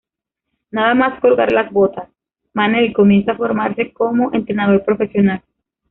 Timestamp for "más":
0.95-1.21